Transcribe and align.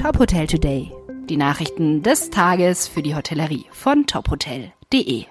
Top 0.00 0.18
Hotel 0.18 0.46
Today. 0.46 0.90
Die 1.28 1.36
Nachrichten 1.36 2.02
des 2.02 2.30
Tages 2.30 2.88
für 2.88 3.02
die 3.02 3.14
Hotellerie 3.14 3.66
von 3.70 4.06
tophotel.de. 4.06 5.26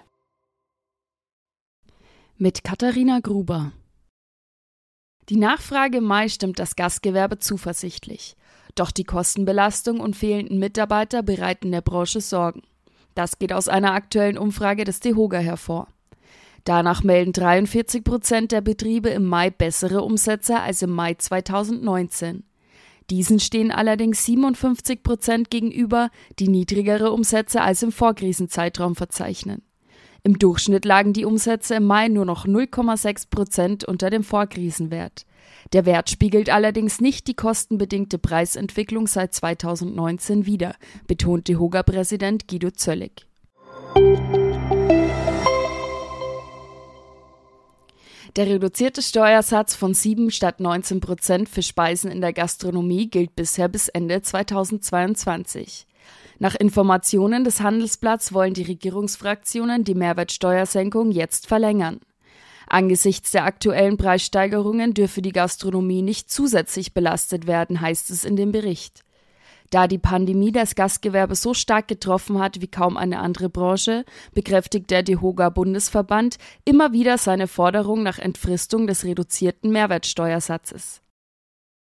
Mit 2.38 2.64
Katharina 2.64 3.20
Gruber. 3.20 3.72
Die 5.28 5.38
Nachfrage 5.38 5.98
im 5.98 6.04
Mai 6.04 6.30
stimmt 6.30 6.60
das 6.60 6.76
Gastgewerbe 6.76 7.40
zuversichtlich. 7.40 8.36
Doch 8.76 8.92
die 8.92 9.06
Kostenbelastung 9.06 10.00
und 10.00 10.16
fehlenden 10.16 10.60
Mitarbeiter 10.60 11.24
bereiten 11.24 11.72
der 11.72 11.82
Branche 11.82 12.22
Sorgen. 12.22 12.62
Das 13.16 13.40
geht 13.40 13.52
aus 13.52 13.70
einer 13.70 13.94
aktuellen 13.94 14.38
Umfrage 14.38 14.84
des 14.84 15.00
DEHOGA 15.00 15.40
hervor. 15.40 15.88
Danach 16.64 17.04
melden 17.04 17.34
43 17.34 18.04
Prozent 18.04 18.52
der 18.52 18.62
Betriebe 18.62 19.10
im 19.10 19.26
Mai 19.26 19.50
bessere 19.50 20.04
Umsätze 20.04 20.60
als 20.60 20.84
im 20.84 20.92
Mai 20.92 21.16
2019. 21.16 22.44
Diesen 23.10 23.40
stehen 23.40 23.72
allerdings 23.72 24.26
57 24.26 25.02
Prozent 25.02 25.50
gegenüber, 25.50 26.12
die 26.38 26.48
niedrigere 26.48 27.12
Umsätze 27.12 27.62
als 27.62 27.82
im 27.82 27.92
Vorkrisenzeitraum 27.92 28.96
verzeichnen. 28.96 29.64
Im 30.24 30.38
Durchschnitt 30.38 30.86
lagen 30.86 31.14
die 31.14 31.26
Umsätze 31.26 31.76
im 31.76 31.86
Mai 31.86 32.08
nur 32.08 32.26
noch 32.26 32.46
0,6 32.46 33.30
Prozent 33.30 33.86
unter 33.86 34.10
dem 34.10 34.24
Vorkrisenwert. 34.24 35.26
Der 35.74 35.86
Wert 35.86 36.10
spiegelt 36.10 36.50
allerdings 36.50 37.02
nicht 37.02 37.28
die 37.28 37.34
kostenbedingte 37.34 38.20
Preisentwicklung 38.20 39.08
seit 39.08 39.34
2019 39.34 40.46
wider, 40.46 40.76
betont 41.08 41.48
die 41.48 41.58
Hoga-Präsident 41.58 42.48
Guido 42.48 42.72
Zöllig. 42.72 43.26
Der 48.40 48.48
reduzierte 48.48 49.02
Steuersatz 49.02 49.76
von 49.76 49.94
7 49.94 50.32
statt 50.32 50.62
19 50.62 51.02
Prozent 51.02 51.50
für 51.50 51.62
Speisen 51.62 52.10
in 52.10 52.22
der 52.22 52.32
Gastronomie 52.32 53.10
gilt 53.10 53.36
bisher 53.36 53.68
bis 53.68 53.90
Ende 53.90 54.22
2022. 54.22 55.86
Nach 56.38 56.56
Informationen 56.56 57.44
des 57.44 57.60
Handelsblatts 57.60 58.32
wollen 58.32 58.54
die 58.54 58.64
Regierungsfraktionen 58.64 59.84
die 59.84 59.94
Mehrwertsteuersenkung 59.94 61.12
jetzt 61.12 61.48
verlängern. 61.48 62.00
Angesichts 62.68 63.32
der 63.32 63.44
aktuellen 63.44 63.98
Preissteigerungen 63.98 64.94
dürfe 64.94 65.22
die 65.22 65.34
Gastronomie 65.34 66.02
nicht 66.02 66.32
zusätzlich 66.32 66.94
belastet 66.94 67.46
werden, 67.46 67.82
heißt 67.82 68.10
es 68.10 68.24
in 68.24 68.38
dem 68.38 68.54
Bericht. 68.54 69.04
Da 69.70 69.88
die 69.88 70.00
Pandemie 70.00 70.52
das 70.52 70.76
Gastgewerbe 70.76 71.36
so 71.36 71.54
stark 71.54 71.88
getroffen 71.88 72.40
hat 72.40 72.62
wie 72.62 72.68
kaum 72.68 72.98
eine 72.98 73.20
andere 73.20 73.50
Branche, 73.50 74.04
bekräftigt 74.34 74.90
der 74.90 75.04
DEHOGA 75.04 75.50
Bundesverband 75.50 76.38
immer 76.66 76.92
wieder 76.92 77.18
seine 77.18 77.48
Forderung 77.48 78.02
nach 78.02 78.18
Entfristung 78.18 78.88
des 78.88 79.04
reduzierten 79.04 79.72
Mehrwertsteuersatzes. 79.72 81.02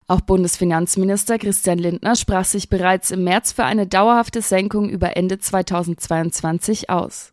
Auch 0.08 0.20
Bundesfinanzminister 0.20 1.38
Christian 1.38 1.78
Lindner 1.78 2.14
sprach 2.14 2.44
sich 2.44 2.68
bereits 2.68 3.10
im 3.10 3.24
März 3.24 3.52
für 3.52 3.64
eine 3.64 3.86
dauerhafte 3.86 4.40
Senkung 4.40 4.88
über 4.88 5.16
Ende 5.16 5.38
2022 5.38 6.90
aus. 6.90 7.32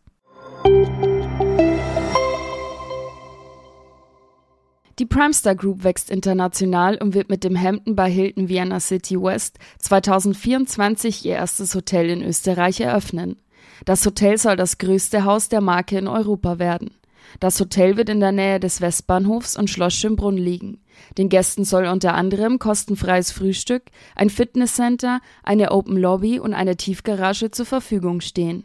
Die 5.04 5.08
Primestar 5.08 5.54
Group 5.54 5.84
wächst 5.84 6.10
international 6.10 6.96
und 6.96 7.12
wird 7.12 7.28
mit 7.28 7.44
dem 7.44 7.60
Hampton 7.60 7.94
bei 7.94 8.10
Hilton 8.10 8.48
Vienna 8.48 8.80
City 8.80 9.20
West 9.20 9.58
2024 9.80 11.26
ihr 11.26 11.34
erstes 11.34 11.74
Hotel 11.74 12.08
in 12.08 12.22
Österreich 12.22 12.80
eröffnen. 12.80 13.36
Das 13.84 14.06
Hotel 14.06 14.38
soll 14.38 14.56
das 14.56 14.78
größte 14.78 15.26
Haus 15.26 15.50
der 15.50 15.60
Marke 15.60 15.98
in 15.98 16.08
Europa 16.08 16.58
werden. 16.58 16.90
Das 17.38 17.60
Hotel 17.60 17.98
wird 17.98 18.08
in 18.08 18.20
der 18.20 18.32
Nähe 18.32 18.58
des 18.58 18.80
Westbahnhofs 18.80 19.58
und 19.58 19.68
Schloss 19.68 19.92
Schönbrunn 19.92 20.38
liegen. 20.38 20.80
Den 21.18 21.28
Gästen 21.28 21.66
soll 21.66 21.84
unter 21.84 22.14
anderem 22.14 22.58
kostenfreies 22.58 23.30
Frühstück, 23.30 23.82
ein 24.16 24.30
Fitnesscenter, 24.30 25.20
eine 25.42 25.72
Open 25.72 25.98
Lobby 25.98 26.40
und 26.40 26.54
eine 26.54 26.78
Tiefgarage 26.78 27.50
zur 27.50 27.66
Verfügung 27.66 28.22
stehen. 28.22 28.64